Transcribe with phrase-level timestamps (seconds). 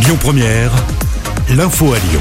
[0.00, 0.70] Lyon Première,
[1.50, 2.20] l'info à Lyon.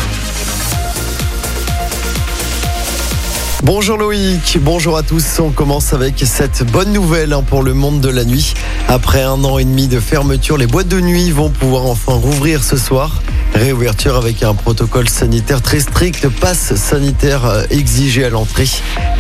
[3.63, 5.39] Bonjour Loïc, bonjour à tous.
[5.39, 8.55] On commence avec cette bonne nouvelle hein, pour le monde de la nuit.
[8.87, 12.63] Après un an et demi de fermeture, les boîtes de nuit vont pouvoir enfin rouvrir
[12.63, 13.21] ce soir.
[13.53, 18.67] Réouverture avec un protocole sanitaire très strict, passe sanitaire euh, exigé à l'entrée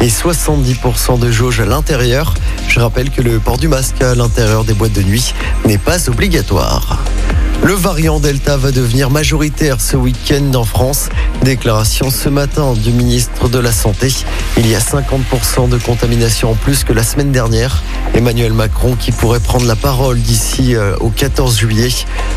[0.01, 2.33] et 70% de jauge à l'intérieur.
[2.67, 5.33] Je rappelle que le port du masque à l'intérieur des boîtes de nuit
[5.65, 7.03] n'est pas obligatoire.
[7.63, 11.09] Le variant Delta va devenir majoritaire ce week-end en France.
[11.43, 14.13] Déclaration ce matin du ministre de la Santé.
[14.57, 17.83] Il y a 50% de contamination en plus que la semaine dernière.
[18.13, 21.89] Emmanuel Macron qui pourrait prendre la parole d'ici euh, au 14 juillet.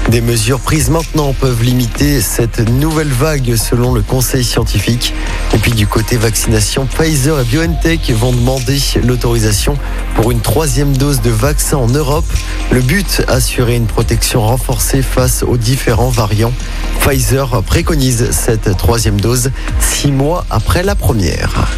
[0.08, 5.14] Des mesures prises maintenant peuvent limiter cette nouvelle vague selon le conseil scientifique.
[5.54, 9.76] Et puis du côté vaccination, Pfizer et BioNTech vont demander l'autorisation
[10.16, 12.26] pour une troisième dose de vaccin en Europe.
[12.70, 16.52] Le but, assurer une protection renforcée face aux différents variants.
[17.00, 21.68] Pfizer préconise cette troisième dose six mois après la première.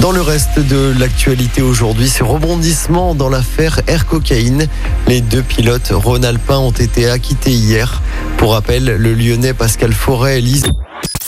[0.00, 4.66] Dans le reste de l'actualité aujourd'hui, ce rebondissement dans l'affaire Air Cocaïne.
[5.06, 8.02] Les deux pilotes Rhône-Alpin ont été acquittés hier.
[8.36, 10.64] Pour rappel, le lyonnais Pascal Forêt lise.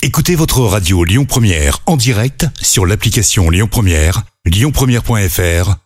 [0.02, 5.85] Écoutez votre radio Lyon Première en direct sur l'application Lyon Première, lyonpremière.fr